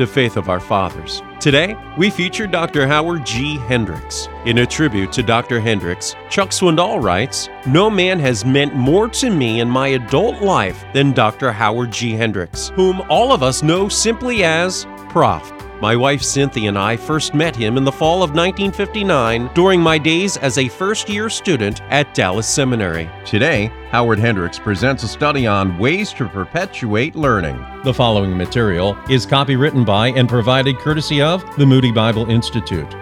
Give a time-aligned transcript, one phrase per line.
[0.00, 1.22] to Faith of Our Fathers.
[1.40, 2.86] Today, we feature Dr.
[2.86, 3.58] Howard G.
[3.58, 4.28] Hendricks.
[4.46, 5.60] In a tribute to Dr.
[5.60, 10.86] Hendricks, Chuck Swindoll writes No man has meant more to me in my adult life
[10.94, 11.52] than Dr.
[11.52, 12.12] Howard G.
[12.12, 15.59] Hendricks, whom all of us know simply as Prof.
[15.80, 19.96] My wife Cynthia and I first met him in the fall of 1959 during my
[19.96, 23.08] days as a first year student at Dallas Seminary.
[23.24, 27.64] Today, Howard Hendricks presents a study on ways to perpetuate learning.
[27.82, 32.94] The following material is copywritten by and provided courtesy of the Moody Bible Institute.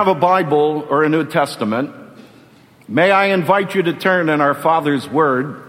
[0.00, 1.94] Have a Bible or a New Testament,
[2.88, 5.62] may I invite you to turn in our Father's Word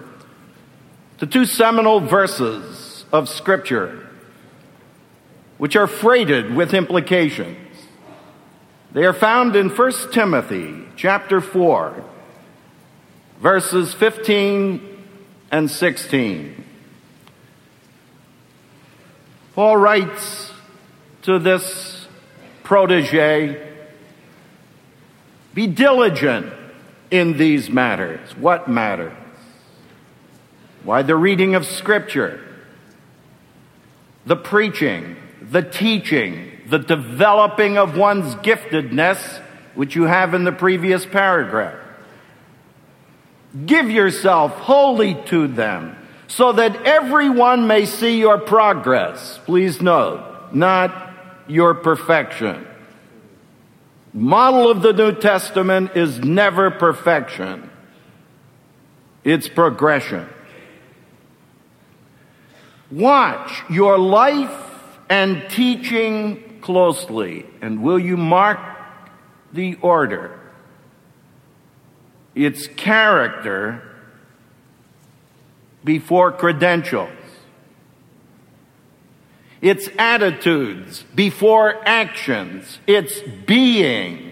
[1.18, 4.08] to two seminal verses of Scripture,
[5.58, 7.58] which are freighted with implications.
[8.94, 12.02] They are found in 1 Timothy chapter 4,
[13.42, 15.04] verses 15
[15.52, 16.64] and 16.
[19.56, 20.54] Paul writes
[21.24, 22.08] to this
[22.64, 23.71] protege,
[25.54, 26.54] be diligent
[27.10, 28.36] in these matters.
[28.38, 29.14] What matters?
[30.84, 32.40] Why, the reading of Scripture,
[34.26, 39.42] the preaching, the teaching, the developing of one's giftedness,
[39.76, 41.78] which you have in the previous paragraph.
[43.66, 49.40] Give yourself wholly to them so that everyone may see your progress.
[49.46, 51.14] Please note, not
[51.48, 52.66] your perfection.
[54.14, 57.70] Model of the New Testament is never perfection.
[59.24, 60.28] It's progression.
[62.90, 64.52] Watch your life
[65.10, 68.60] and teaching closely, and will you mark
[69.54, 70.38] the order?
[72.36, 73.82] Its character
[75.84, 77.10] before credentials
[79.62, 84.32] its attitudes before actions, its being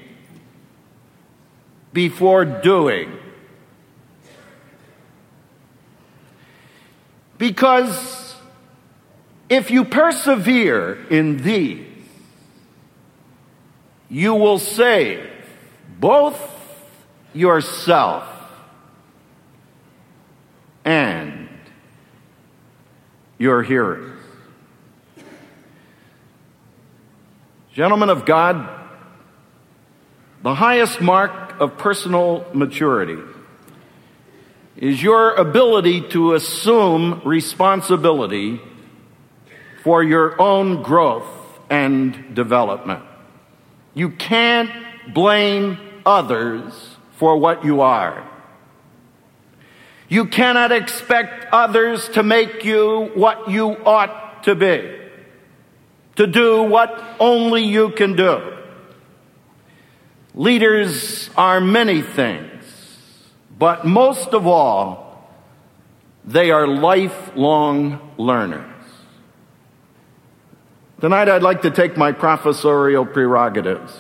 [1.94, 3.16] before doing.
[7.38, 8.36] Because
[9.50, 11.86] if you persevere in these,
[14.10, 15.30] you will save
[16.00, 16.38] both
[17.34, 18.26] yourself
[20.84, 21.48] and
[23.38, 24.20] your hearers.
[27.80, 28.70] Gentlemen of God,
[30.44, 33.18] the highest mark of personal maturity
[34.76, 38.60] is your ability to assume responsibility
[39.82, 41.24] for your own growth
[41.70, 43.02] and development.
[43.94, 44.72] You can't
[45.14, 48.30] blame others for what you are.
[50.10, 54.99] You cannot expect others to make you what you ought to be
[56.20, 58.58] to do what only you can do.
[60.36, 62.66] Leaders are many things,
[63.58, 65.32] but most of all,
[66.26, 68.84] they are lifelong learners.
[71.00, 73.98] Tonight, I'd like to take my professorial prerogatives.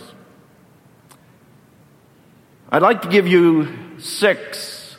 [2.69, 4.97] I'd like to give you six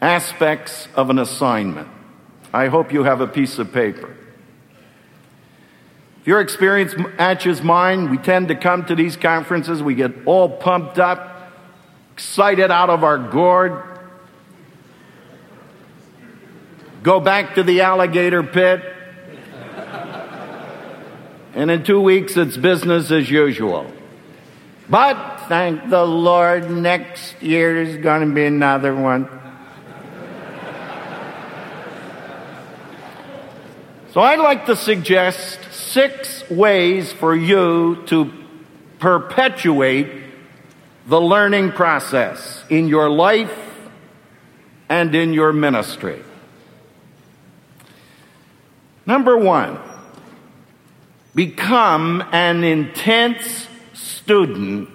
[0.00, 1.88] aspects of an assignment.
[2.50, 4.16] I hope you have a piece of paper.
[6.24, 10.48] If your experience matches mine, we tend to come to these conferences, we get all
[10.48, 11.52] pumped up,
[12.14, 13.82] excited out of our gourd,
[17.02, 18.82] go back to the alligator pit,
[21.52, 23.92] and in two weeks it's business as usual.
[24.88, 29.28] But thank the Lord, next year is going to be another one.
[34.12, 35.58] So I'd like to suggest
[35.94, 38.28] six ways for you to
[38.98, 40.08] perpetuate
[41.06, 43.56] the learning process in your life
[44.88, 46.20] and in your ministry.
[49.06, 49.78] Number one,
[51.32, 54.88] become an intense student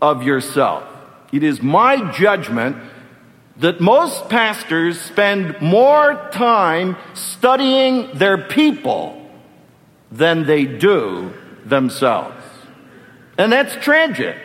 [0.00, 0.84] of yourself.
[1.32, 2.78] It is my judgment
[3.58, 9.21] that most pastors spend more time studying their people
[10.12, 11.32] than they do
[11.64, 12.44] themselves.
[13.38, 14.36] And that's tragic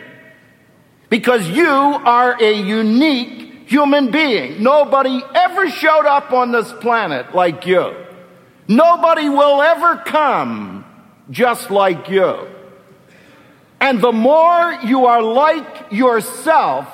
[1.10, 4.62] because you are a unique human being.
[4.62, 7.94] Nobody ever showed up on this planet like you.
[8.66, 10.84] Nobody will ever come
[11.30, 12.48] just like you.
[13.80, 16.88] And the more you are like yourself,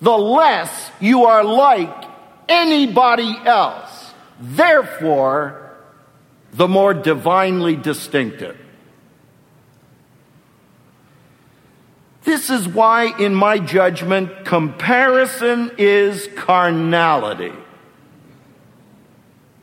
[0.00, 2.04] the less you are like
[2.48, 4.12] anybody else.
[4.40, 5.65] Therefore,
[6.56, 8.56] the more divinely distinctive.
[12.24, 17.52] This is why, in my judgment, comparison is carnality.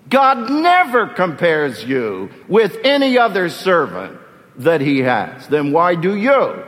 [0.08, 4.20] God never compares you with any other servant
[4.58, 5.48] that he has.
[5.48, 6.64] Then why do you?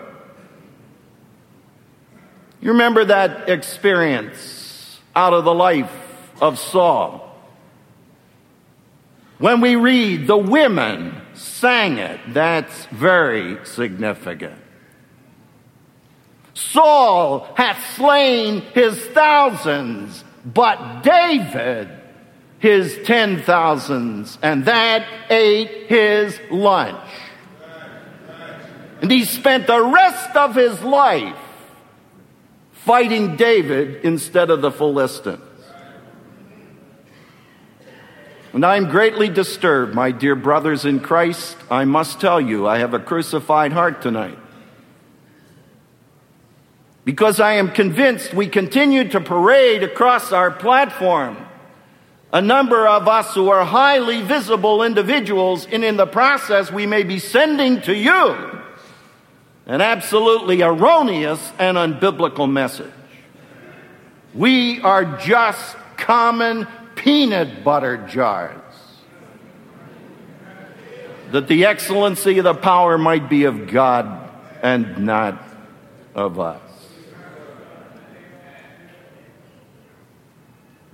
[2.62, 5.92] You remember that experience out of the life
[6.42, 7.25] of Saul?
[9.38, 14.62] When we read the women sang it, that's very significant.
[16.54, 21.90] Saul hath slain his thousands, but David
[22.60, 26.98] his ten thousands, and that ate his lunch.
[29.02, 31.38] And he spent the rest of his life
[32.72, 35.42] fighting David instead of the Philistines.
[38.56, 41.57] And I am greatly disturbed, my dear brothers in Christ.
[41.69, 44.40] I must tell you, I have a crucified heart tonight.
[47.04, 51.36] Because I am convinced we continue to parade across our platform
[52.31, 57.04] a number of us who are highly visible individuals, and in the process, we may
[57.04, 58.62] be sending to you
[59.66, 62.94] an absolutely erroneous and unbiblical message.
[64.34, 66.69] We are just common
[67.06, 68.60] peanut butter jars.
[71.31, 74.28] That the excellency of the power might be of God
[74.63, 75.42] and not
[76.16, 76.62] of us.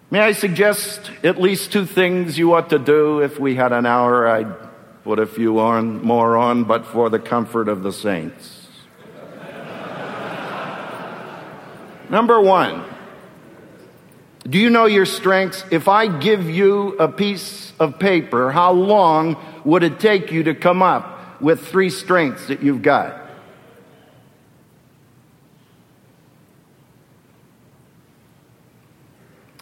[0.10, 3.22] May I suggest at least two things you ought to do?
[3.22, 4.54] If we had an hour, I'd
[5.06, 8.68] put a few on, more on, but for the comfort of the saints.
[12.10, 12.84] Number one,
[14.48, 15.64] do you know your strengths?
[15.70, 20.56] If I give you a piece of paper, how long would it take you to
[20.56, 23.20] come up with three strengths that you've got?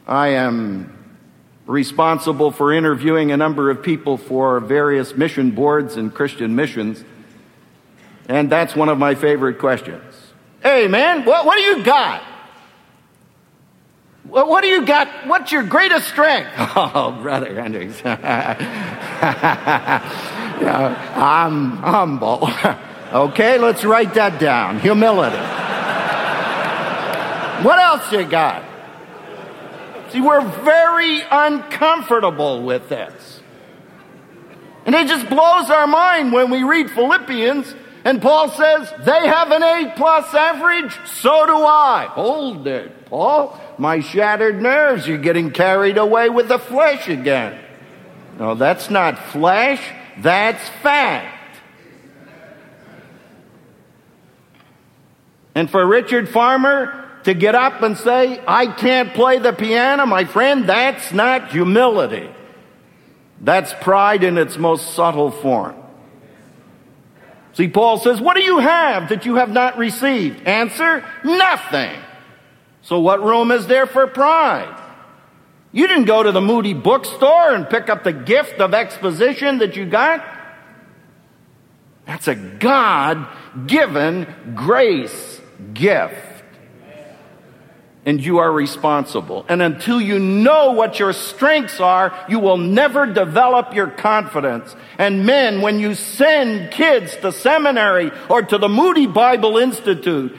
[0.08, 0.96] I am
[1.68, 7.04] responsible for interviewing a number of people for various mission boards and Christian missions.
[8.28, 10.16] And that's one of my favorite questions.
[10.64, 12.24] Hey, man, what, what do you got?
[14.24, 15.28] What, what do you got?
[15.28, 16.52] What's your greatest strength?
[16.76, 18.02] Oh, Brother Hendricks.
[18.04, 18.62] yeah,
[21.16, 22.50] I'm humble.
[23.14, 24.80] okay, let's write that down.
[24.80, 25.38] Humility.
[27.64, 28.64] what else you got?
[30.12, 33.42] See, we're very uncomfortable with this.
[34.86, 37.76] And it just blows our mind when we read Philippians
[38.06, 42.08] and Paul says, they have an A plus average, so do I.
[42.12, 43.60] Hold it, Paul.
[43.80, 47.58] My shattered nerves, you're getting carried away with the flesh again.
[48.38, 49.82] No, that's not flesh,
[50.18, 51.58] that's fact.
[55.56, 60.26] And for Richard Farmer, to get up and say, I can't play the piano, my
[60.26, 62.30] friend, that's not humility.
[63.40, 65.76] That's pride in its most subtle form.
[67.54, 70.46] See, Paul says, What do you have that you have not received?
[70.46, 71.98] Answer, nothing.
[72.82, 74.76] So, what room is there for pride?
[75.72, 79.76] You didn't go to the Moody bookstore and pick up the gift of exposition that
[79.76, 80.26] you got.
[82.06, 83.28] That's a God
[83.68, 85.40] given grace
[85.74, 86.30] gift
[88.06, 89.46] and you are responsible.
[89.48, 94.76] And until you know what your strengths are, you will never develop your confidence.
[94.98, 100.36] And men, when you send kids to seminary or to the Moody Bible Institute,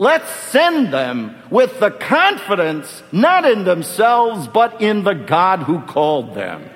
[0.00, 6.34] let's send them with the confidence not in themselves, but in the God who called
[6.34, 6.68] them.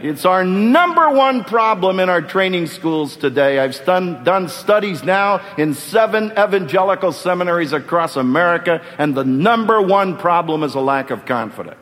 [0.00, 3.58] It's our number one problem in our training schools today.
[3.58, 10.16] I've done, done studies now in seven evangelical seminaries across America, and the number one
[10.16, 11.80] problem is a lack of confidence.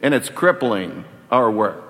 [0.00, 1.84] And it's crippling our work.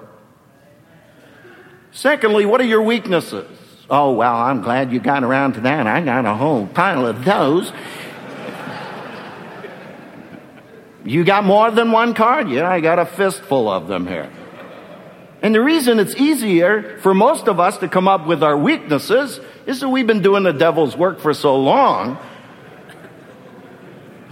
[1.92, 3.61] Secondly, what are your weaknesses?
[3.94, 5.86] Oh, well, I'm glad you got around to that.
[5.86, 7.70] I got a whole pile of those.
[11.04, 12.48] You got more than one card?
[12.48, 14.32] Yeah, I got a fistful of them here.
[15.42, 19.38] And the reason it's easier for most of us to come up with our weaknesses
[19.66, 22.16] is that we've been doing the devil's work for so long.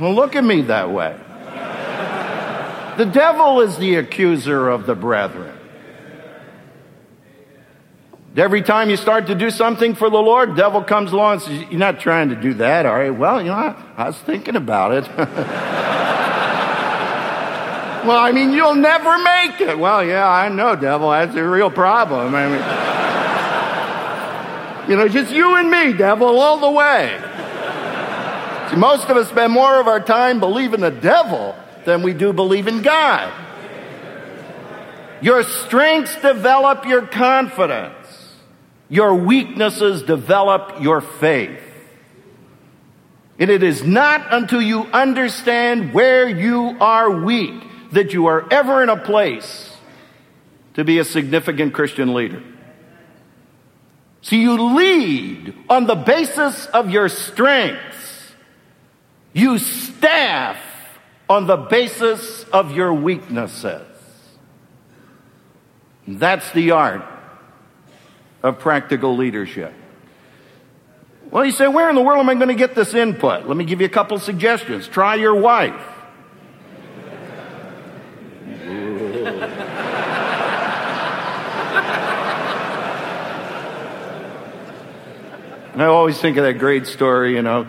[0.01, 1.21] Well, look at me that way.
[2.97, 5.60] The devil is the accuser of the brethren.
[8.37, 11.65] Every time you start to do something for the Lord, devil comes along and says,
[11.71, 13.13] You're not trying to do that, are you?
[13.13, 15.09] Well, you know, I, I was thinking about it.
[18.07, 19.77] well, I mean, you'll never make it.
[19.77, 21.11] Well, yeah, I know, devil.
[21.11, 22.33] That's a real problem.
[22.37, 22.61] I mean,
[24.91, 27.21] you know, just you and me, devil, all the way.
[28.71, 32.33] See, most of us spend more of our time believing the devil than we do
[32.33, 33.33] believe in God.
[35.21, 38.00] Your strengths develop your confidence.
[38.91, 41.63] Your weaknesses develop your faith.
[43.39, 48.83] And it is not until you understand where you are weak that you are ever
[48.83, 49.75] in a place
[50.75, 52.43] to be a significant Christian leader.
[54.23, 58.35] See, you lead on the basis of your strengths.
[59.33, 60.59] You staff
[61.29, 63.87] on the basis of your weaknesses.
[66.09, 67.20] That's the art
[68.43, 69.73] of practical leadership.
[71.31, 73.47] Well, you say, where in the world am I going to get this input?
[73.47, 74.89] Let me give you a couple suggestions.
[74.89, 75.81] Try your wife.
[85.77, 87.67] I always think of that great story, you know,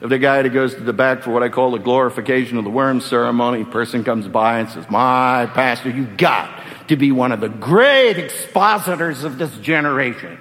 [0.00, 2.64] of the guy that goes to the back for what I call the glorification of
[2.64, 3.64] the worm ceremony.
[3.64, 6.59] Person comes by and says, My pastor, you got
[6.90, 10.36] to be one of the great expositors of this generation.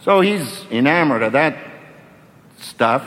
[0.00, 1.58] So he's enamored of that
[2.60, 3.06] stuff.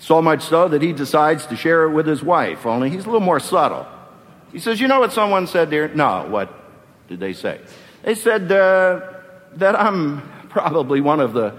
[0.00, 3.06] So much so that he decides to share it with his wife, only he's a
[3.06, 3.86] little more subtle.
[4.50, 5.88] He says, You know what someone said there?
[5.88, 6.52] No, what
[7.08, 7.60] did they say?
[8.02, 9.00] They said uh,
[9.54, 11.54] that I'm probably one of the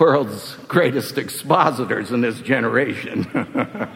[0.00, 3.26] world's greatest expositors in this generation.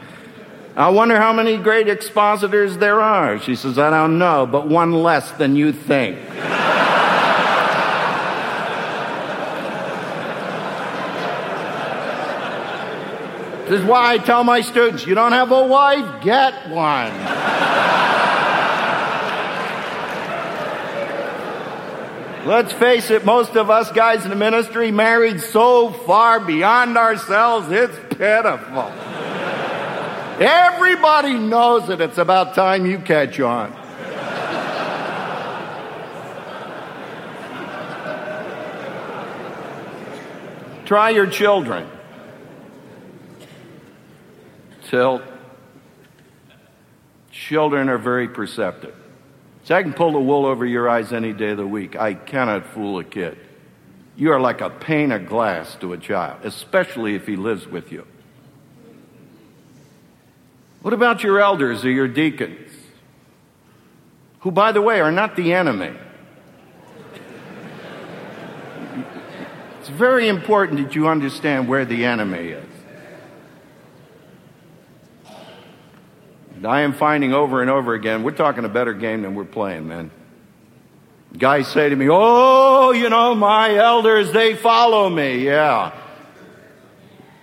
[0.75, 3.39] I wonder how many great expositors there are.
[3.39, 6.17] She says, I don't know, but one less than you think.
[13.69, 17.13] this is why I tell my students you don't have a wife, get one.
[22.47, 27.71] Let's face it, most of us guys in the ministry married so far beyond ourselves,
[27.71, 28.91] it's pitiful.
[30.41, 32.01] Everybody knows it.
[32.01, 33.77] It's about time you catch on.
[40.85, 41.89] Try your children.
[44.89, 45.23] Tilt.
[47.31, 48.95] Children are very perceptive.
[49.65, 51.97] So I can pull the wool over your eyes any day of the week.
[51.97, 53.39] I cannot fool a kid.
[54.17, 57.91] You are like a pane of glass to a child, especially if he lives with
[57.93, 58.07] you.
[60.83, 62.71] What about your elders or your deacons?
[64.41, 65.93] Who, by the way, are not the enemy.
[69.79, 72.69] It's very important that you understand where the enemy is.
[76.57, 79.45] And I am finding over and over again, we're talking a better game than we're
[79.45, 80.11] playing, man.
[81.37, 85.45] Guys say to me, Oh, you know, my elders, they follow me.
[85.45, 85.93] Yeah.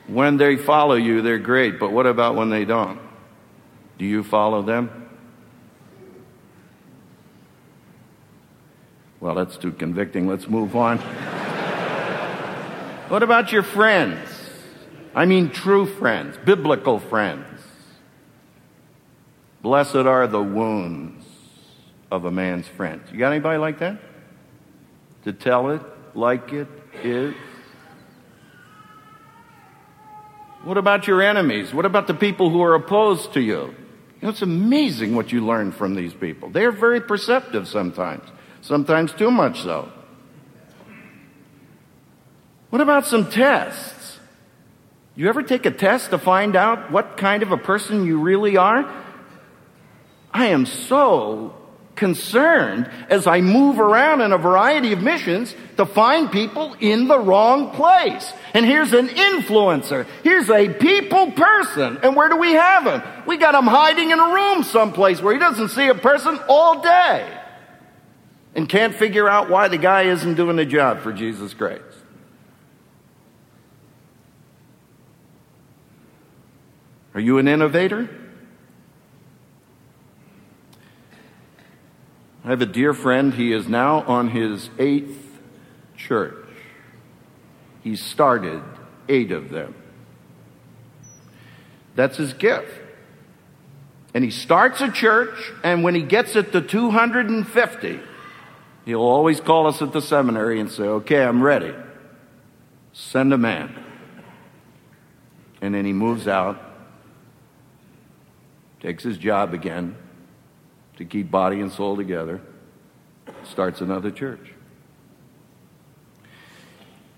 [0.08, 3.09] When they follow you, they're great, but what about when they don't?
[4.00, 5.10] Do you follow them?
[9.20, 10.25] Well, that's too convicting.
[10.25, 10.98] Let's move on.
[13.10, 14.29] what about your friends?
[15.13, 17.46] I mean, true friends, biblical friends.
[19.62, 21.25] Blessed are the wounds
[22.10, 23.12] of a man's friends.
[23.12, 24.00] You got anybody like that?
[25.25, 25.82] To tell it
[26.15, 26.70] like it
[27.03, 27.36] is?
[30.63, 31.74] What about your enemies?
[31.74, 33.75] What about the people who are opposed to you?
[34.19, 36.49] You know, it's amazing what you learn from these people.
[36.49, 38.27] They're very perceptive sometimes,
[38.61, 39.89] sometimes too much so.
[42.69, 44.19] What about some tests?
[45.15, 48.57] You ever take a test to find out what kind of a person you really
[48.57, 48.89] are?
[50.31, 51.55] I am so
[52.00, 57.20] concerned as I move around in a variety of missions to find people in the
[57.20, 58.34] wrong place.
[58.56, 60.08] And here's an influencer.
[60.24, 62.00] Here's a people person.
[62.01, 63.03] And where do we have him?
[63.27, 66.82] We got him hiding in a room someplace where he doesn't see a person all
[66.82, 67.38] day.
[68.56, 71.84] And can't figure out why the guy isn't doing the job for Jesus Christ.
[77.13, 78.10] Are you an innovator?
[82.43, 83.34] I have a dear friend.
[83.34, 85.39] He is now on his eighth
[85.98, 86.48] church.
[87.84, 88.62] He started
[89.08, 89.75] eight of them.
[91.96, 92.72] That's his gift.
[94.13, 98.00] And he starts a church, and when he gets it to 250,
[98.86, 101.74] he'll always call us at the seminary and say, Okay, I'm ready.
[102.93, 103.75] Send a man.
[105.62, 106.60] And then he moves out,
[108.79, 109.96] takes his job again
[111.00, 112.41] to keep body and soul together,
[113.46, 114.51] starts another church.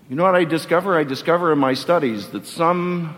[0.08, 0.96] You know what I discover?
[0.96, 3.16] I discover in my studies that some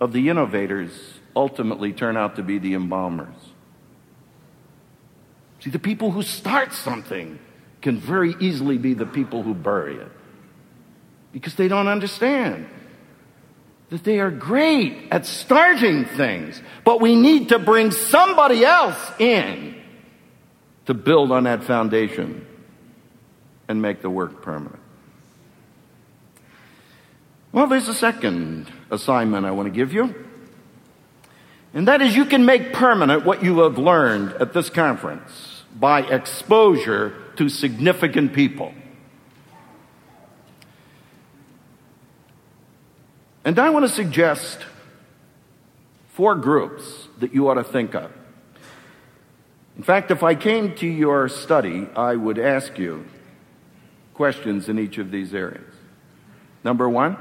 [0.00, 0.90] of the innovators
[1.36, 3.34] ultimately turn out to be the embalmers.
[5.60, 7.38] See, the people who start something
[7.82, 10.10] can very easily be the people who bury it
[11.30, 12.66] because they don't understand
[13.90, 19.76] that they are great at starting things, but we need to bring somebody else in
[20.90, 22.44] to build on that foundation
[23.68, 24.80] and make the work permanent.
[27.52, 30.12] Well, there's a second assignment I want to give you.
[31.72, 36.00] And that is you can make permanent what you have learned at this conference by
[36.00, 38.74] exposure to significant people.
[43.44, 44.58] And I want to suggest
[46.14, 48.10] four groups that you ought to think of.
[49.80, 53.06] In fact, if I came to your study, I would ask you
[54.12, 55.72] questions in each of these areas.
[56.62, 57.16] Number one,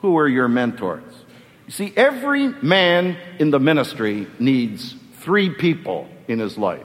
[0.00, 1.14] who are your mentors?
[1.66, 6.82] You see, every man in the ministry needs three people in his life.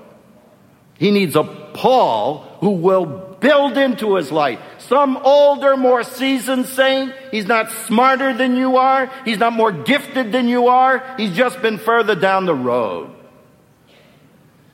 [1.00, 3.08] He needs a Paul who will
[3.40, 4.60] build into his life.
[4.78, 7.16] Some older, more seasoned saint.
[7.32, 9.12] He's not smarter than you are.
[9.26, 11.04] He's not more gifted than you are.
[11.18, 13.16] He's just been further down the road.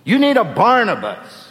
[0.04, 1.50] You need a Barnabas.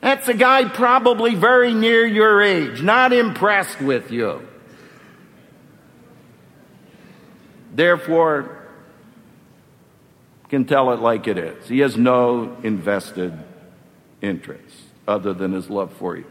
[0.00, 4.46] That's a guy probably very near your age, not impressed with you.
[7.72, 8.64] Therefore,
[10.54, 11.68] can tell it like it is.
[11.68, 13.32] He has no invested
[14.22, 14.76] interest
[15.08, 16.26] other than his love for you.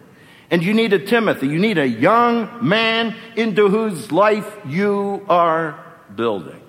[0.50, 1.48] And you need a Timothy.
[1.48, 5.84] You need a young man into whose life you are
[6.16, 6.62] building.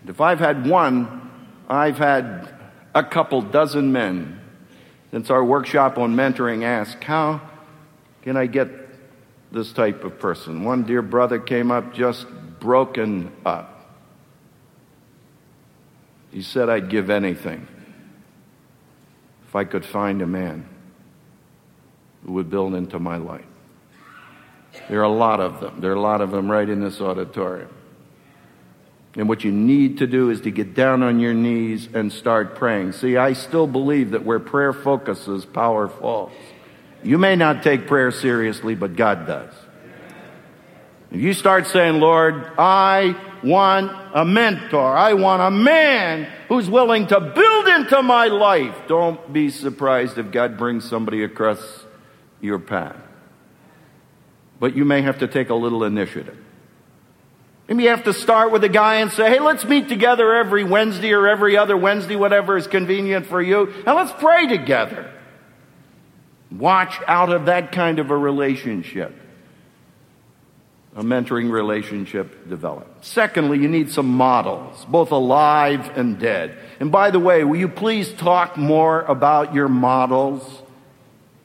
[0.00, 1.23] And If I've had one,
[1.68, 2.54] I've had
[2.94, 4.40] a couple dozen men
[5.10, 7.40] since our workshop on mentoring ask, How
[8.22, 8.68] can I get
[9.54, 10.64] this type of person.
[10.64, 12.26] One dear brother came up just
[12.60, 13.70] broken up.
[16.30, 17.66] He said, I'd give anything
[19.46, 20.68] if I could find a man
[22.26, 23.44] who would build into my life.
[24.88, 25.80] There are a lot of them.
[25.80, 27.70] There are a lot of them right in this auditorium.
[29.16, 32.56] And what you need to do is to get down on your knees and start
[32.56, 32.92] praying.
[32.92, 36.32] See, I still believe that where prayer focuses, power falls.
[37.04, 39.52] You may not take prayer seriously, but God does.
[41.12, 47.06] If you start saying, Lord, I want a mentor, I want a man who's willing
[47.06, 51.84] to build into my life, don't be surprised if God brings somebody across
[52.40, 52.96] your path.
[54.58, 56.38] But you may have to take a little initiative.
[57.68, 60.64] Maybe you have to start with a guy and say, hey, let's meet together every
[60.64, 65.10] Wednesday or every other Wednesday, whatever is convenient for you, and let's pray together.
[66.50, 69.14] Watch out of that kind of a relationship.
[70.94, 72.86] A mentoring relationship develop.
[73.00, 76.56] Secondly, you need some models, both alive and dead.
[76.78, 80.62] And by the way, will you please talk more about your models?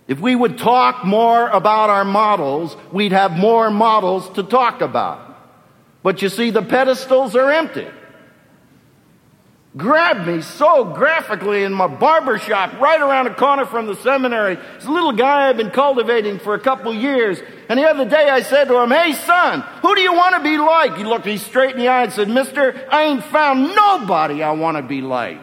[0.08, 5.29] If we would talk more about our models, we'd have more models to talk about.
[6.10, 7.88] But you see, the pedestals are empty
[9.78, 14.56] grabbed me so graphically in my barber shop right around the corner from the seminary.
[14.56, 17.40] This little guy I've been cultivating for a couple years.
[17.70, 20.42] And the other day I said to him, Hey son, who do you want to
[20.42, 20.98] be like?
[20.98, 24.54] He looked me straight in the eye and said, Mister, I ain't found nobody I
[24.54, 25.38] want to be like.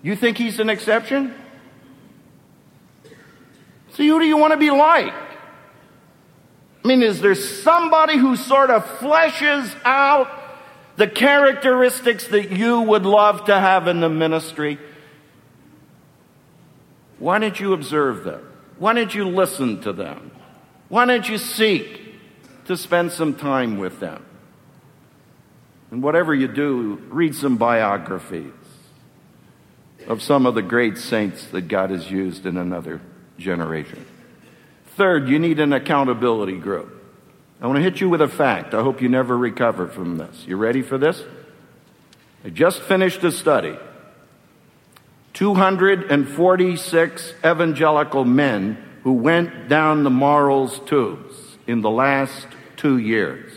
[0.00, 1.34] You think he's an exception?
[3.90, 5.12] See, who do you want to be like?
[6.86, 10.30] I mean, is there somebody who sort of fleshes out
[10.94, 14.78] the characteristics that you would love to have in the ministry,
[17.18, 18.40] why don't you observe them?
[18.78, 20.30] Why don't you listen to them?
[20.88, 22.14] Why don't you seek
[22.66, 24.24] to spend some time with them?
[25.90, 28.52] And whatever you do, read some biographies
[30.06, 33.00] of some of the great saints that God has used in another
[33.38, 34.06] generation.
[34.96, 36.90] Third, you need an accountability group.
[37.60, 38.72] I want to hit you with a fact.
[38.72, 40.44] I hope you never recover from this.
[40.46, 41.22] You ready for this?
[42.42, 43.76] I just finished a study.
[45.34, 51.34] 246 evangelical men who went down the morals tubes
[51.66, 52.46] in the last
[52.78, 53.52] two years.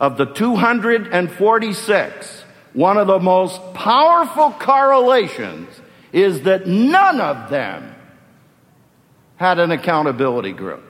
[0.00, 5.68] Of the 246, one of the most powerful correlations
[6.12, 7.96] is that none of them
[9.38, 10.82] had an accountability group.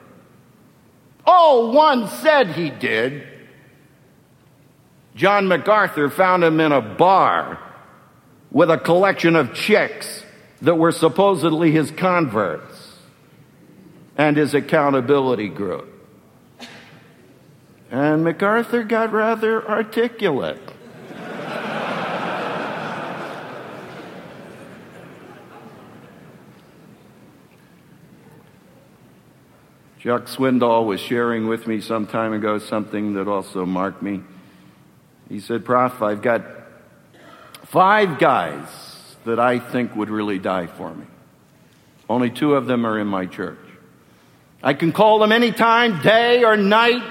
[1.27, 3.27] Oh, one said he did.
[5.15, 7.59] John MacArthur found him in a bar
[8.51, 10.25] with a collection of chicks
[10.63, 12.97] that were supposedly his converts
[14.17, 15.87] and his accountability group.
[17.91, 20.61] And MacArthur got rather articulate.
[30.09, 34.23] Chuck Swindoll was sharing with me some time ago something that also marked me.
[35.29, 36.47] He said, Prof, I've got
[37.67, 38.67] five guys
[39.27, 41.05] that I think would really die for me.
[42.09, 43.59] Only two of them are in my church.
[44.63, 47.03] I can call them anytime, day or night,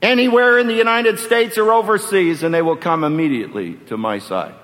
[0.00, 4.54] anywhere in the United States or overseas, and they will come immediately to my side.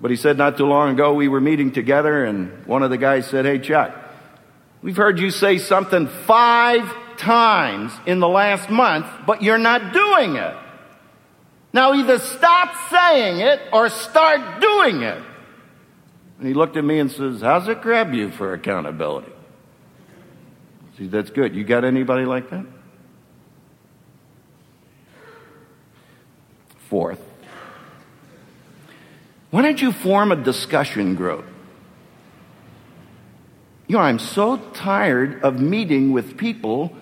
[0.00, 2.96] But he said not too long ago we were meeting together, and one of the
[2.96, 4.02] guys said, Hey, Chuck,
[4.84, 10.36] we've heard you say something five times in the last month, but you're not doing
[10.36, 10.56] it.
[11.72, 15.20] Now either stop saying it or start doing it.
[16.38, 19.32] And he looked at me and says, How's it grab you for accountability?
[20.98, 21.56] See, that's good.
[21.56, 22.66] You got anybody like that?
[26.90, 27.20] Fourth,
[29.50, 31.46] why don't you form a discussion group?
[33.86, 36.96] You know, I'm so tired of meeting with people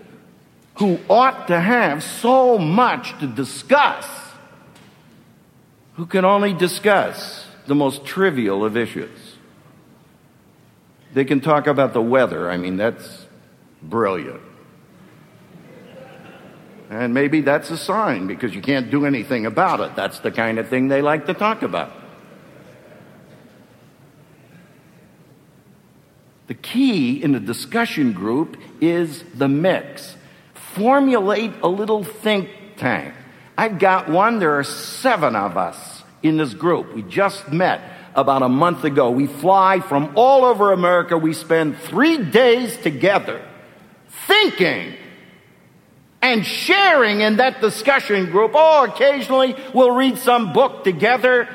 [0.77, 4.07] who ought to have so much to discuss,
[5.95, 9.37] who can only discuss the most trivial of issues.
[11.15, 12.51] They can talk about the weather.
[12.51, 13.27] I mean, that's
[13.83, 14.41] brilliant.
[16.91, 19.95] And maybe that's a sign because you can't do anything about it.
[19.95, 21.93] That's the kind of thing they like to talk about.
[26.47, 30.17] The key in a discussion group is the mix.
[30.75, 33.15] Formulate a little think tank.
[33.57, 36.95] I've got one, there are seven of us in this group.
[36.95, 37.81] We just met
[38.15, 39.11] about a month ago.
[39.11, 41.17] We fly from all over America.
[41.17, 43.47] We spend three days together
[44.27, 44.95] thinking
[46.21, 48.53] and sharing in that discussion group.
[48.55, 51.49] Oh, occasionally we'll read some book together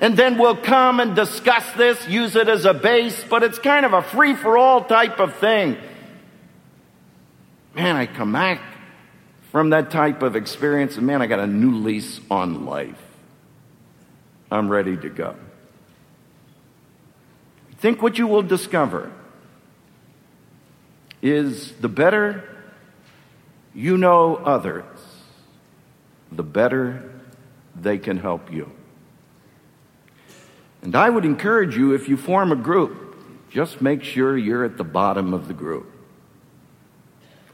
[0.00, 3.84] and then we'll come and discuss this, use it as a base, but it's kind
[3.84, 5.76] of a free for all type of thing.
[7.74, 8.60] Man, I come back
[9.50, 13.00] from that type of experience and man, I got a new lease on life.
[14.50, 15.36] I'm ready to go.
[17.78, 19.12] Think what you will discover
[21.22, 22.44] is the better
[23.74, 24.84] you know others,
[26.32, 27.10] the better
[27.76, 28.70] they can help you.
[30.88, 33.14] And I would encourage you, if you form a group,
[33.50, 35.86] just make sure you're at the bottom of the group.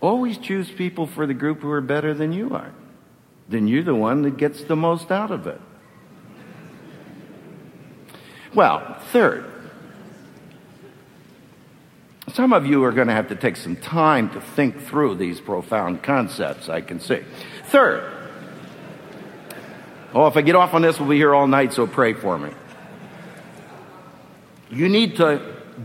[0.01, 2.73] Always choose people for the group who are better than you are.
[3.49, 5.61] Then you're the one that gets the most out of it.
[8.55, 9.51] Well, third,
[12.35, 15.41] some of you are going to have to take some time to think through these
[15.41, 17.25] profound concepts, I can see.
[17.65, 18.13] Third,
[20.15, 22.39] oh, if I get off on this, we'll be here all night, so pray for
[22.39, 22.51] me.
[24.71, 25.41] You need to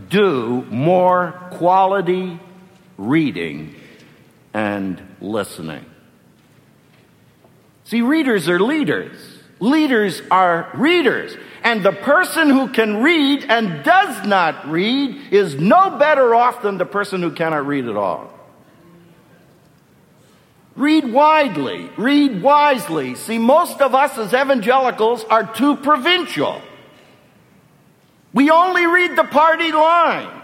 [0.08, 2.40] do more quality
[2.96, 3.74] reading
[4.54, 5.84] and listening.
[7.84, 9.18] See, readers are leaders.
[9.58, 11.36] Leaders are readers.
[11.62, 16.78] And the person who can read and does not read is no better off than
[16.78, 18.32] the person who cannot read at all.
[20.76, 23.14] Read widely, read wisely.
[23.14, 26.62] See, most of us as evangelicals are too provincial.
[28.32, 30.40] We only read the party line.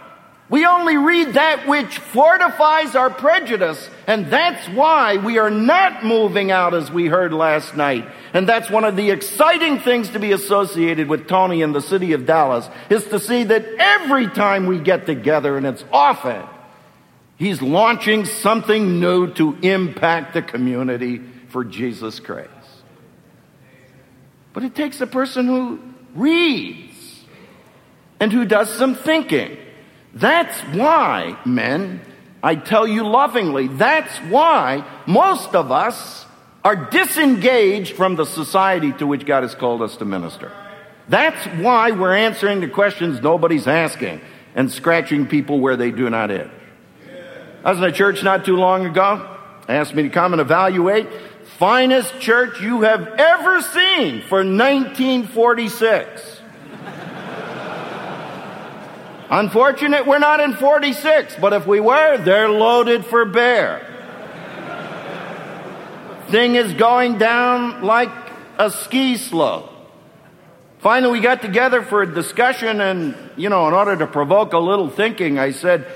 [0.49, 6.53] We only read that which fortifies our prejudice, and that's why we are not moving
[6.53, 8.09] out as we heard last night.
[8.33, 12.13] And that's one of the exciting things to be associated with Tony in the city
[12.13, 16.45] of Dallas, is to see that every time we get together, and it's often,
[17.39, 22.51] he's launching something new to impact the community for Jesus Christ.
[24.53, 25.81] But it takes a person who
[26.15, 26.86] reads
[28.21, 29.57] and who does some thinking.
[30.15, 32.01] That's why, men,
[32.43, 36.27] I tell you lovingly, that's why most of us
[36.65, 40.51] are disengaged from the society to which God has called us to minister.
[41.09, 44.21] That's why we're answering the questions nobody's asking
[44.55, 46.51] and scratching people where they do not itch.
[47.65, 51.09] I was in a church not too long ago, asked me to come and evaluate
[51.59, 56.36] finest church you have ever seen for 1946.
[59.31, 63.93] Unfortunate we're not in 46, but if we were, they're loaded for bear.
[66.29, 68.11] Thing is going down like
[68.59, 69.71] a ski slope.
[70.79, 74.59] Finally, we got together for a discussion, and, you know, in order to provoke a
[74.59, 75.87] little thinking, I said,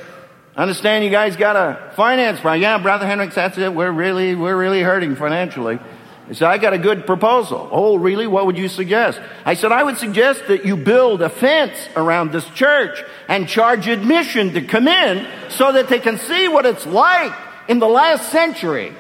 [0.57, 2.61] Understand you guys got a finance problem.
[2.61, 3.73] Yeah, Brother Hendricks, that's it.
[3.73, 5.79] We're really, we're really hurting financially.
[6.31, 7.69] He said, I got a good proposal.
[7.73, 8.29] Oh, really?
[8.29, 9.21] What would you suggest?
[9.45, 13.89] I said, I would suggest that you build a fence around this church and charge
[13.89, 17.33] admission to come in so that they can see what it's like
[17.67, 18.91] in the last century.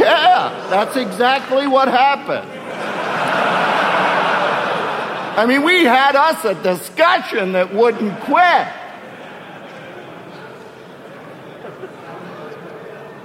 [0.00, 2.50] yeah, that's exactly what happened.
[5.38, 8.79] I mean, we had us a discussion that wouldn't quit.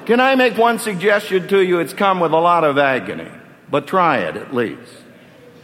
[0.05, 1.79] Can I make one suggestion to you?
[1.79, 3.29] It's come with a lot of agony,
[3.69, 4.91] but try it at least.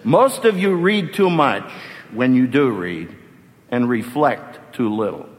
[0.03, 1.69] Most of you read too much
[2.11, 3.15] when you do read
[3.69, 5.29] and reflect too little.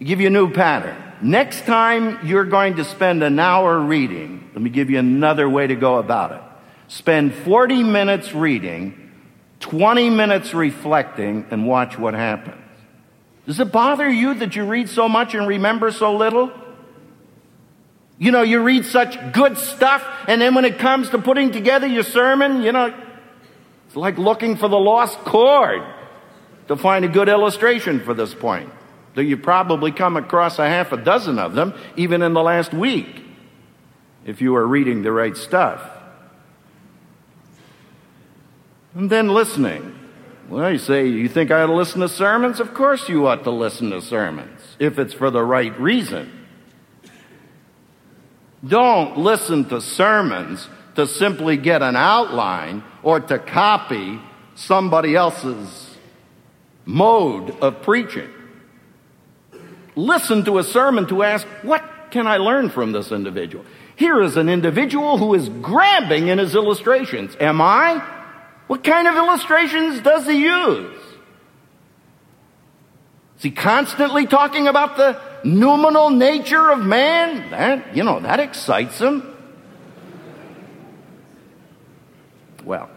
[0.00, 1.02] i give you a new pattern.
[1.22, 5.66] Next time you're going to spend an hour reading, let me give you another way
[5.66, 6.42] to go about it.
[6.88, 9.08] Spend 40 minutes reading
[9.60, 12.62] 20 minutes reflecting and watch what happens.
[13.46, 16.52] Does it bother you that you read so much and remember so little?
[18.18, 21.86] You know, you read such good stuff, and then when it comes to putting together
[21.86, 22.92] your sermon, you know,
[23.86, 25.82] it's like looking for the lost chord
[26.66, 28.70] to find a good illustration for this point.
[29.14, 32.74] Though you probably come across a half a dozen of them, even in the last
[32.74, 33.22] week,
[34.26, 35.80] if you are reading the right stuff.
[38.94, 39.94] And then listening.
[40.48, 42.58] Well, you say, you think I ought to listen to sermons?
[42.58, 46.37] Of course you ought to listen to sermons, if it's for the right reason.
[48.66, 54.20] Don't listen to sermons to simply get an outline or to copy
[54.56, 55.96] somebody else's
[56.84, 58.28] mode of preaching.
[59.94, 63.64] Listen to a sermon to ask, what can I learn from this individual?
[63.96, 67.36] Here is an individual who is grabbing in his illustrations.
[67.40, 68.02] Am I?
[68.66, 71.00] What kind of illustrations does he use?
[73.36, 77.50] Is he constantly talking about the noumenal nature of man?
[77.50, 79.34] That, you know, that excites him.
[82.64, 82.90] Well,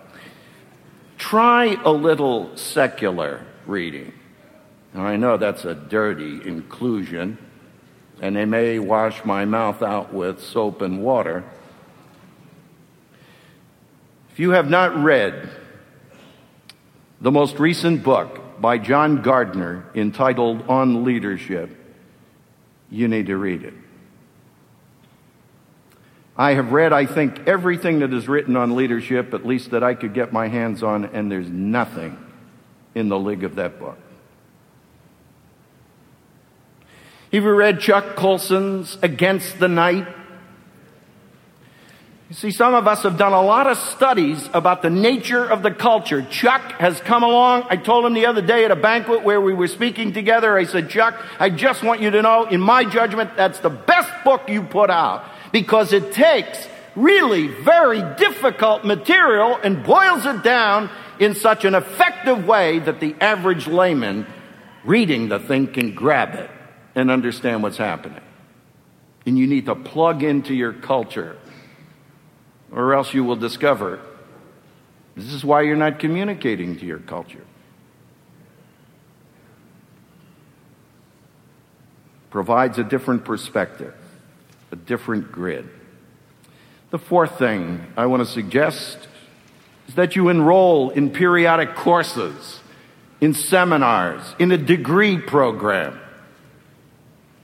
[1.17, 4.13] try a little secular reading.
[4.93, 7.37] Now, I know that's a dirty inclusion,
[8.21, 11.45] and they may wash my mouth out with soap and water.
[14.31, 15.49] If you have not read
[17.21, 21.77] the most recent book by John Gardner entitled On Leadership.
[22.91, 23.73] You need to read it.
[26.37, 29.93] I have read, I think, everything that is written on leadership, at least that I
[29.93, 32.17] could get my hands on, and there's nothing
[32.93, 33.97] in the league of that book.
[37.31, 40.07] Have you read Chuck Colson's Against the Night?
[42.31, 45.63] You see, some of us have done a lot of studies about the nature of
[45.63, 46.21] the culture.
[46.21, 47.65] Chuck has come along.
[47.69, 50.63] I told him the other day at a banquet where we were speaking together, I
[50.63, 54.47] said, Chuck, I just want you to know, in my judgment, that's the best book
[54.47, 60.89] you put out because it takes really very difficult material and boils it down
[61.19, 64.25] in such an effective way that the average layman
[64.85, 66.49] reading the thing can grab it
[66.95, 68.23] and understand what's happening.
[69.25, 71.37] And you need to plug into your culture
[72.71, 73.99] or else you will discover
[75.15, 77.45] this is why you're not communicating to your culture.
[82.29, 83.93] Provides a different perspective,
[84.71, 85.69] a different grid.
[86.91, 89.07] The fourth thing I want to suggest
[89.87, 92.61] is that you enroll in periodic courses,
[93.19, 96.00] in seminars, in a degree program.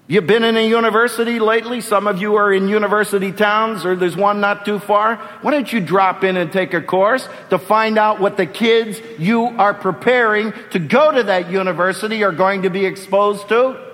[0.09, 1.81] You've been in a university lately?
[1.81, 5.17] Some of you are in university towns or there's one not too far.
[5.41, 9.01] Why don't you drop in and take a course to find out what the kids
[9.19, 13.86] you are preparing to go to that university are going to be exposed to?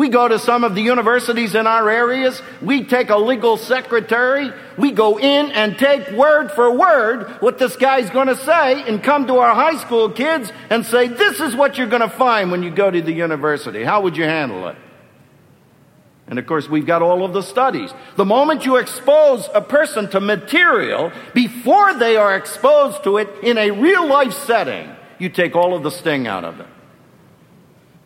[0.00, 2.40] We go to some of the universities in our areas.
[2.62, 4.50] We take a legal secretary.
[4.78, 9.02] We go in and take word for word what this guy's going to say and
[9.02, 12.50] come to our high school kids and say, this is what you're going to find
[12.50, 13.84] when you go to the university.
[13.84, 14.76] How would you handle it?
[16.28, 17.92] And of course, we've got all of the studies.
[18.16, 23.58] The moment you expose a person to material before they are exposed to it in
[23.58, 26.68] a real life setting, you take all of the sting out of it.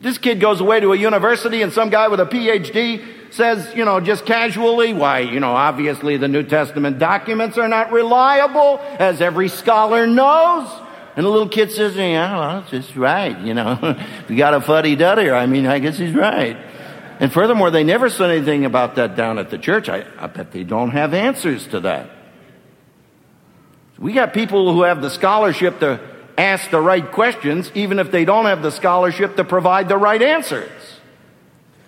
[0.04, 3.86] This kid goes away to a university and some guy with a PhD says, you
[3.86, 9.22] know, just casually, why, you know, obviously the New Testament documents are not reliable, as
[9.22, 10.68] every scholar knows.
[11.16, 13.98] And the little kid says, yeah, well, it's just right, you know.
[14.28, 16.58] we got a fuddy-duddy, I mean, I guess he's right.
[17.18, 19.88] And furthermore, they never said anything about that down at the church.
[19.88, 22.10] I, I bet they don't have answers to that.
[23.98, 28.24] We got people who have the scholarship to ask the right questions, even if they
[28.24, 30.70] don't have the scholarship to provide the right answers.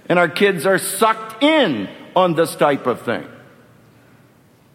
[0.08, 3.26] And our kids are sucked in on this type of thing.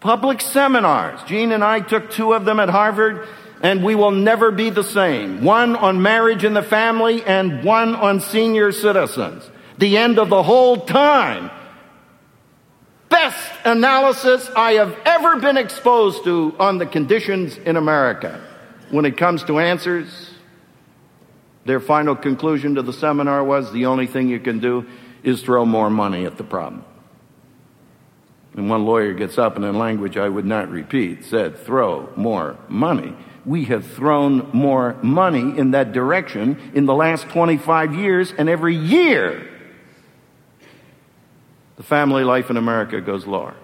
[0.00, 1.22] Public seminars.
[1.24, 3.26] Jeanne and I took two of them at Harvard,
[3.62, 5.44] and we will never be the same.
[5.44, 9.48] One on marriage and the family, and one on senior citizens.
[9.78, 11.50] The end of the whole time.
[13.08, 18.40] Best analysis I have ever been exposed to on the conditions in America
[18.92, 20.30] when it comes to answers,
[21.64, 24.86] their final conclusion to the seminar was the only thing you can do
[25.22, 26.84] is throw more money at the problem.
[28.54, 32.58] And one lawyer gets up and in language I would not repeat said, throw more
[32.68, 33.14] money.
[33.46, 38.76] We have thrown more money in that direction in the last 25 years, and every
[38.76, 39.48] year
[41.76, 43.56] the family life in America goes lower.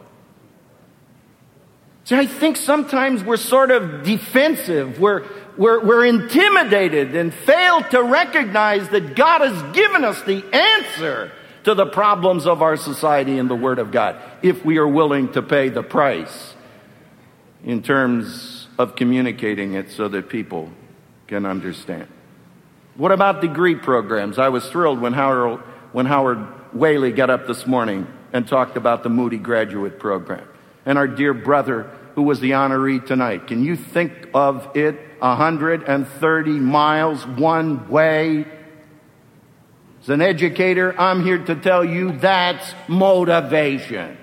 [2.09, 4.99] See, I think sometimes we're sort of defensive.
[4.99, 5.27] We're,
[5.59, 11.31] we're, we're intimidated and fail to recognize that God has given us the answer
[11.65, 15.31] to the problems of our society in the Word of God if we are willing
[15.33, 16.55] to pay the price
[17.63, 20.73] in terms of communicating it so that people
[21.27, 22.09] can understand.
[22.95, 24.39] What about degree programs?
[24.39, 25.61] I was thrilled when Howard,
[25.93, 26.39] when Howard
[26.73, 30.49] Whaley got up this morning and talked about the Moody graduate program.
[30.87, 33.47] And our dear brother who was the honoree tonight.
[33.47, 38.45] Can you think of it 130 miles one way?
[40.03, 44.19] As an educator, I'm here to tell you that's motivation.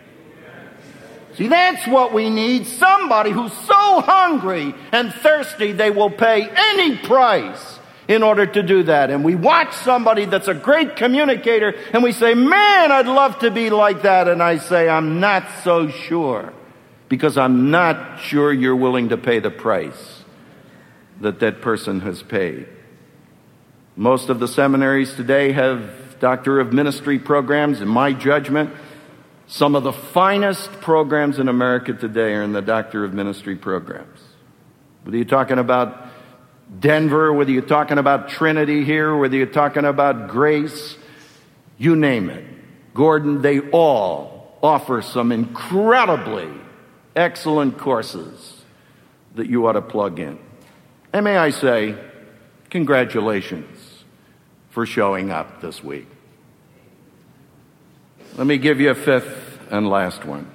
[1.36, 2.68] See, that's what we need.
[2.68, 7.80] Somebody who's so hungry and thirsty they will pay any price
[8.10, 9.10] in order to do that.
[9.10, 13.52] And we watch somebody that's a great communicator and we say, man, I'd love to
[13.52, 14.28] be like that.
[14.28, 16.52] And I say, I'm not so sure
[17.16, 20.24] because I'm not sure you're willing to pay the price
[21.22, 22.68] that that person has paid.
[23.96, 27.80] Most of the seminaries today have Doctor of Ministry programs.
[27.80, 28.74] In my judgment,
[29.48, 34.20] some of the finest programs in America today are in the Doctor of Ministry programs.
[35.04, 36.08] Whether you're talking about
[36.82, 40.98] Denver, whether you're talking about Trinity here, whether you're talking about Grace,
[41.78, 42.46] you name it.
[42.94, 46.50] Gordon, they all offer some incredibly
[47.16, 48.64] excellent courses
[49.36, 50.40] that you ought to plug in.
[51.14, 51.96] And may I say,
[52.70, 54.04] congratulations
[54.70, 56.08] for showing up this week.
[58.38, 60.50] Let me give you a fifth and last one.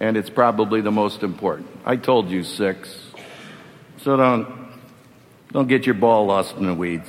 [0.00, 1.68] And it's probably the most important.
[1.84, 2.94] I told you six.
[4.02, 4.70] So don't,
[5.50, 7.08] don't get your ball lost in the weeds.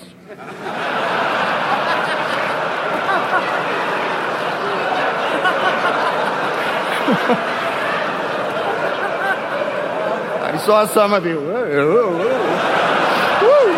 [10.59, 11.39] Saw some of you.
[11.39, 12.17] Woo,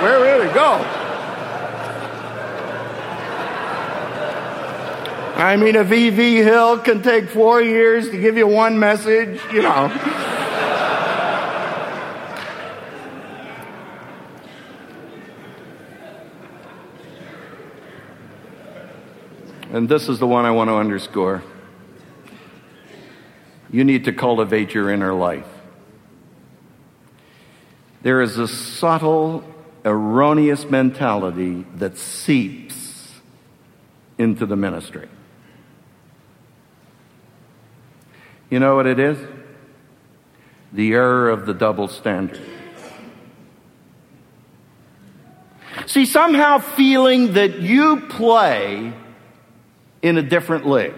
[0.01, 1.01] where will we go?
[5.41, 6.35] I mean, if E.V.
[6.37, 9.87] Hill can take four years to give you one message, you know.
[19.71, 21.43] and this is the one I want to underscore.
[23.71, 25.60] You need to cultivate your inner life.
[28.03, 29.43] There is a subtle,
[29.85, 33.11] erroneous mentality that seeps
[34.17, 35.07] into the ministry.
[38.49, 39.17] You know what it is?
[40.73, 42.41] The error of the double standard.
[45.85, 48.93] See, somehow feeling that you play
[50.01, 50.95] in a different league.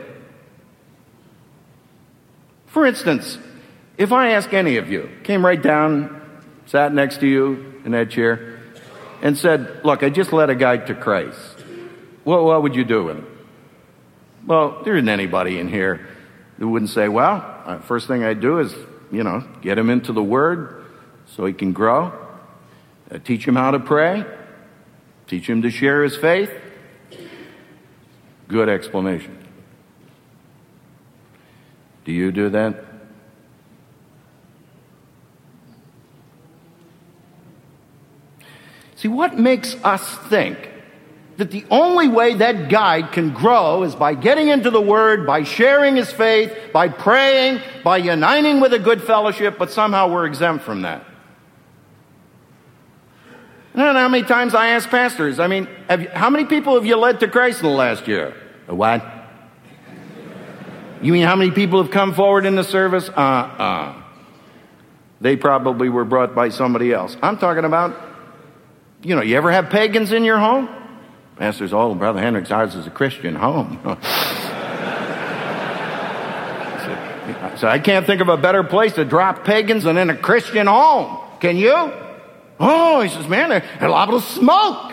[2.67, 3.37] For instance,
[3.97, 6.22] if I ask any of you, came right down
[6.65, 8.59] sat next to you in that chair,
[9.21, 11.63] and said, Look, I just led a guy to Christ.
[12.25, 13.27] Well, what would you do with him?
[14.45, 16.07] Well, there isn't anybody in here
[16.59, 18.73] who wouldn't say, Well, uh, first thing I'd do is,
[19.11, 20.85] you know, get him into the Word
[21.25, 22.11] so he can grow,
[23.09, 24.25] uh, teach him how to pray,
[25.27, 26.51] teach him to share his faith.
[28.49, 29.37] Good explanation.
[32.05, 32.92] Do you do that?
[39.03, 40.57] See, what makes us think
[41.35, 45.43] that the only way that guide can grow is by getting into the Word, by
[45.43, 50.63] sharing his faith, by praying, by uniting with a good fellowship, but somehow we're exempt
[50.63, 51.03] from that.
[53.75, 56.75] I don't know how many times I ask pastors, I mean, you, how many people
[56.75, 58.33] have you led to Christ in the last year?
[58.69, 59.03] A what?
[61.01, 63.09] You mean how many people have come forward in the service?
[63.09, 64.01] Uh uh.
[65.19, 67.17] They probably were brought by somebody else.
[67.21, 68.12] I'm talking about,
[69.03, 70.69] you know, you ever have pagans in your home?
[71.35, 73.79] Pastor's, oh, Brother Hendricks, ours is a Christian home.
[77.57, 80.67] so I can't think of a better place to drop pagans than in a Christian
[80.67, 81.19] home.
[81.39, 81.73] Can you?
[82.59, 84.91] Oh, he says, man, they're, they're liable to smoke.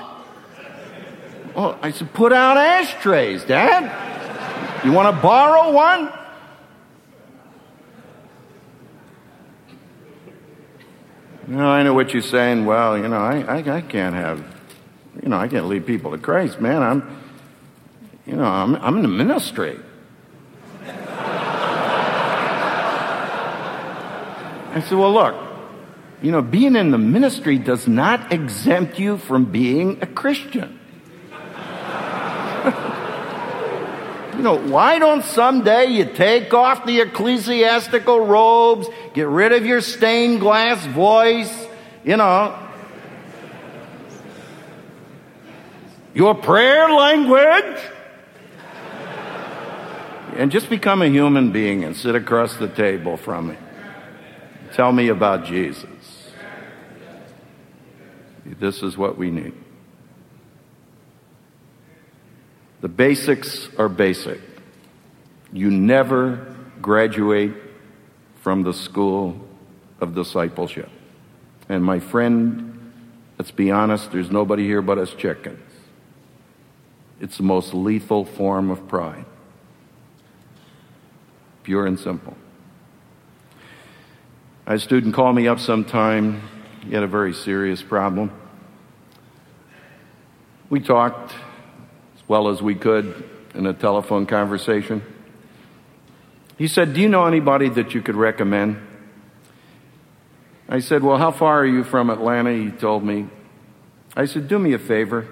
[1.55, 4.85] Oh, I said, put out ashtrays, Dad.
[4.85, 6.13] You want to borrow one?
[11.51, 12.65] No, I know what you're saying.
[12.65, 14.43] Well, you know, I, I, I can't have
[15.23, 16.83] you know, I can't lead people to Christ, man.
[16.83, 17.23] I'm,
[18.27, 19.79] you know, I'm, I'm in the ministry.
[24.73, 25.35] I said, well, look,
[26.23, 30.79] you know, being in the ministry does not exempt you from being a Christian.
[34.37, 39.81] you know, why don't someday you take off the ecclesiastical robes, get rid of your
[39.81, 41.67] stained glass voice,
[42.05, 42.57] you know,
[46.15, 47.81] your prayer language.
[50.37, 53.57] and just become a human being and sit across the table from me.
[54.73, 56.31] Tell me about Jesus.
[58.47, 59.53] This is what we need.
[62.81, 64.41] The basics are basic.
[65.53, 67.53] You never graduate
[68.41, 69.49] from the school
[70.01, 70.89] of discipleship.
[71.69, 72.93] And my friend,
[73.39, 75.61] let's be honest, there's nobody here but us chickens.
[77.21, 79.27] It's the most lethal form of pride.
[81.63, 82.37] Pure and simple.
[84.67, 86.43] I had a student call me up sometime.
[86.85, 88.33] He had a very serious problem.
[90.71, 95.03] We talked as well as we could in a telephone conversation.
[96.61, 98.77] He said, Do you know anybody that you could recommend?
[100.69, 102.53] I said, Well, how far are you from Atlanta?
[102.53, 103.29] He told me.
[104.15, 105.27] I said, Do me a favor.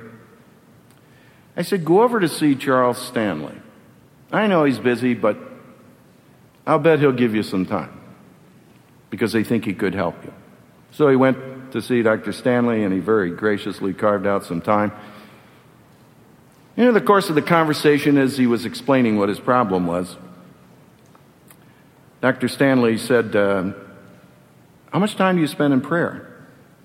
[1.55, 3.61] I said, Go over to see Charles Stanley.
[4.33, 5.37] I know he's busy, but
[6.67, 8.01] I'll bet he'll give you some time
[9.11, 10.33] because they think he could help you.
[10.93, 12.33] So he went to see Dr.
[12.33, 14.93] Stanley and he very graciously carved out some time.
[16.79, 20.17] In the course of the conversation, as he was explaining what his problem was,
[22.21, 22.49] Dr.
[22.49, 23.73] Stanley said, uh,
[24.93, 26.25] How much time do you spend in prayer?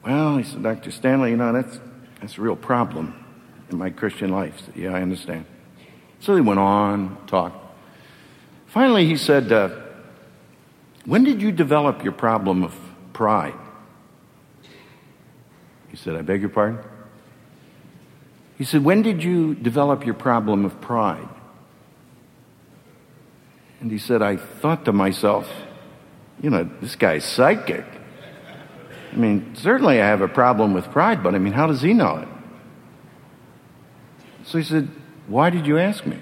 [0.06, 0.92] Well, he said, Dr.
[0.92, 1.80] Stanley, you know, that's,
[2.20, 3.16] that's a real problem
[3.72, 4.60] in my Christian life.
[4.66, 5.46] Said, yeah, I understand.
[6.20, 7.58] So he went on, talked.
[8.68, 9.70] Finally, he said, uh,
[11.06, 12.76] When did you develop your problem of
[13.14, 13.56] pride?
[15.90, 16.80] He said, I beg your pardon?
[18.58, 21.28] He said, When did you develop your problem of pride?
[23.84, 25.46] And he said, I thought to myself,
[26.42, 27.84] you know, this guy's psychic.
[29.12, 31.94] I mean, certainly I have a problem with pride, but I mean, how does he
[31.94, 32.28] know it?
[34.46, 34.88] So he said,
[35.28, 36.18] Why did you ask me?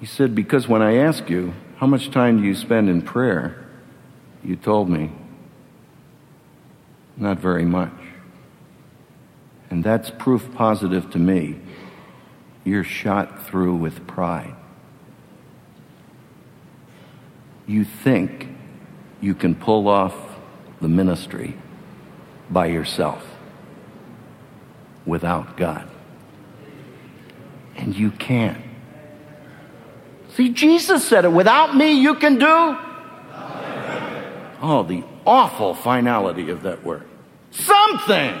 [0.00, 3.66] He said, Because when I asked you, How much time do you spend in prayer?
[4.42, 5.12] you told me,
[7.18, 7.92] Not very much.
[9.68, 11.60] And that's proof positive to me.
[12.64, 14.54] You're shot through with pride.
[17.68, 18.48] You think
[19.20, 20.14] you can pull off
[20.80, 21.54] the ministry
[22.50, 23.22] by yourself
[25.04, 25.88] without God
[27.76, 28.62] and you can't.
[30.34, 32.76] See, Jesus said it without me, you can do.
[34.60, 37.04] Oh, the awful finality of that word.
[37.50, 38.34] Something.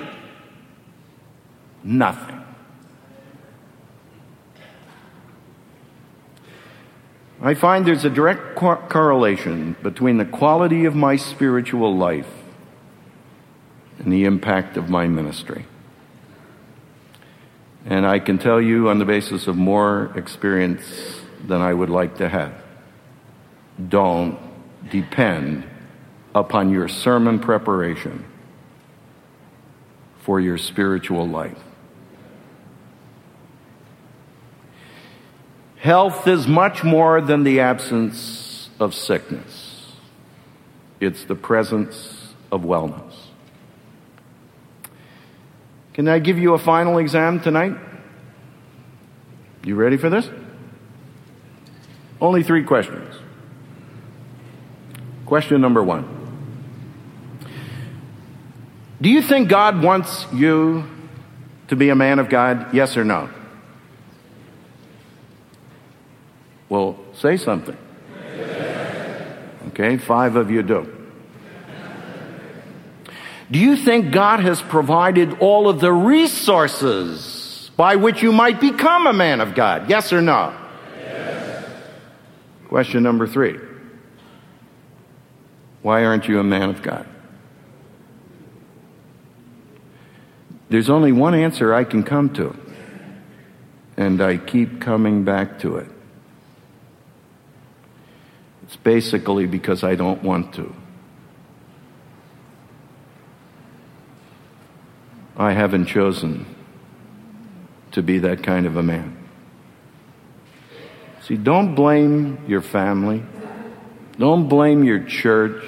[1.84, 2.44] Nothing.
[7.40, 12.28] I find there's a direct co- correlation between the quality of my spiritual life
[13.98, 15.66] and the impact of my ministry.
[17.86, 20.82] And I can tell you on the basis of more experience
[21.46, 22.52] than I would like to have
[23.88, 24.36] don't
[24.90, 25.64] depend
[26.34, 28.24] upon your sermon preparation
[30.18, 31.56] for your spiritual life.
[35.80, 39.92] Health is much more than the absence of sickness.
[41.00, 43.14] It's the presence of wellness.
[45.94, 47.76] Can I give you a final exam tonight?
[49.64, 50.28] You ready for this?
[52.20, 53.14] Only three questions.
[55.26, 56.16] Question number one
[59.00, 60.84] Do you think God wants you
[61.68, 62.74] to be a man of God?
[62.74, 63.30] Yes or no?
[66.68, 67.76] Well, say something.
[69.68, 70.94] Okay, five of you do.
[73.50, 79.06] Do you think God has provided all of the resources by which you might become
[79.06, 79.88] a man of God?
[79.88, 80.54] Yes or no?
[80.98, 81.80] Yes.
[82.68, 83.58] Question number three
[85.82, 87.06] Why aren't you a man of God?
[90.68, 92.54] There's only one answer I can come to,
[93.96, 95.88] and I keep coming back to it.
[98.68, 100.74] It's basically because I don't want to.
[105.38, 106.44] I haven't chosen
[107.92, 109.16] to be that kind of a man.
[111.22, 113.22] See, don't blame your family.
[114.18, 115.64] Don't blame your church.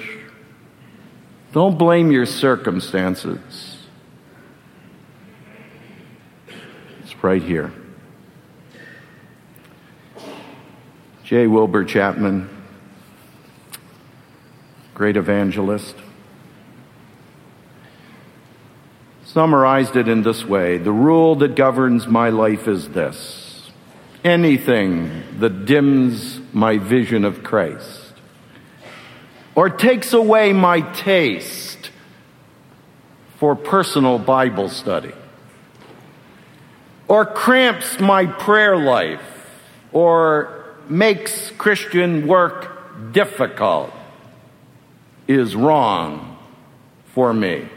[1.53, 3.77] Don't blame your circumstances.
[6.99, 7.73] It's right here.
[11.23, 11.47] J.
[11.47, 12.60] Wilbur Chapman,
[14.93, 15.95] great evangelist,
[19.25, 23.69] summarized it in this way The rule that governs my life is this.
[24.23, 28.13] Anything that dims my vision of Christ
[29.55, 31.89] or takes away my taste
[33.37, 35.13] for personal Bible study
[37.07, 39.23] or cramps my prayer life
[39.91, 43.91] or makes Christian work difficult
[45.27, 46.37] is wrong
[47.13, 47.67] for me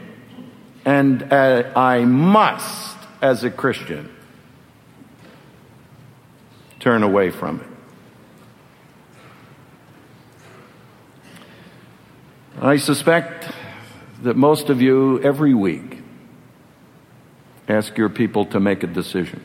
[0.85, 4.15] and I must, as a Christian,
[6.79, 7.67] turn away from it.
[12.61, 13.49] I suspect
[14.21, 15.97] that most of you every week
[17.67, 19.43] ask your people to make a decision.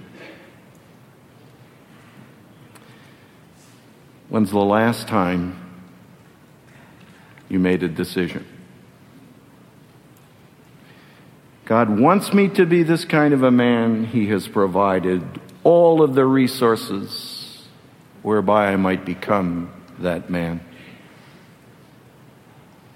[4.29, 5.70] When's the last time
[7.51, 8.47] you made a decision?
[11.67, 14.05] God wants me to be this kind of a man.
[14.05, 15.23] He has provided
[15.63, 17.69] all of the resources
[18.23, 20.63] whereby I might become that man.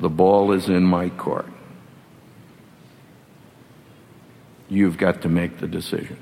[0.01, 1.47] The ball is in my court.
[4.69, 6.19] You've got to make the decision.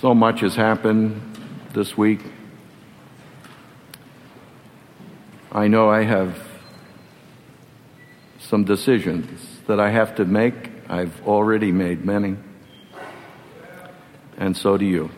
[0.00, 1.20] So much has happened
[1.72, 2.20] this week.
[5.50, 6.38] I know I have
[8.38, 10.54] some decisions that I have to make.
[10.90, 12.36] I've already made many.
[14.36, 15.10] And so do you.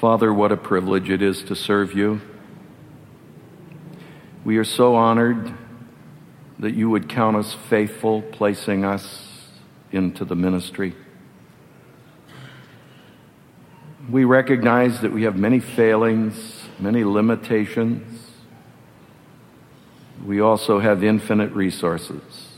[0.00, 2.20] Father, what a privilege it is to serve you.
[4.44, 5.54] We are so honored
[6.58, 9.48] that you would count us faithful, placing us
[9.92, 10.96] into the ministry.
[14.10, 18.30] We recognize that we have many failings, many limitations
[20.24, 22.48] we also have infinite resources,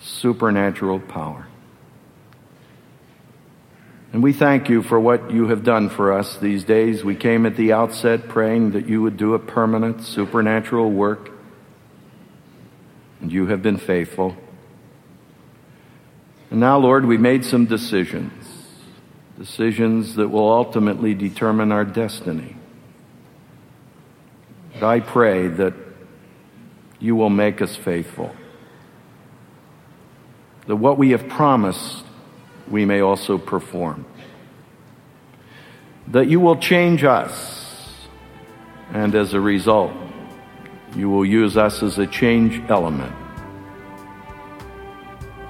[0.00, 1.46] supernatural power.
[4.12, 7.04] And we thank you for what you have done for us these days.
[7.04, 11.30] We came at the outset praying that you would do a permanent supernatural work,
[13.20, 14.36] and you have been faithful.
[16.50, 18.46] And now, Lord, we made some decisions,
[19.36, 22.56] decisions that will ultimately determine our destiny.
[24.82, 25.74] I pray that
[26.98, 28.34] you will make us faithful.
[30.66, 32.04] That what we have promised,
[32.68, 34.06] we may also perform.
[36.08, 38.06] That you will change us,
[38.92, 39.92] and as a result,
[40.96, 43.14] you will use us as a change element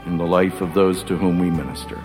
[0.07, 2.01] in the life of those to whom we minister.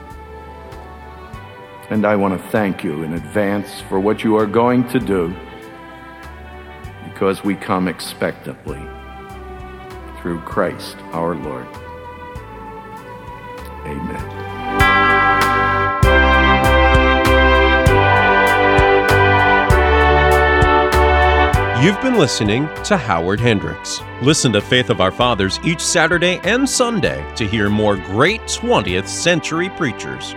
[1.90, 5.36] And I want to thank you in advance for what you are going to do
[7.20, 8.80] because we come expectantly
[10.22, 11.68] through Christ our Lord.
[13.86, 14.24] Amen.
[21.84, 24.00] You've been listening to Howard Hendricks.
[24.22, 29.10] Listen to Faith of Our Fathers each Saturday and Sunday to hear more great 20th
[29.10, 30.36] century preachers.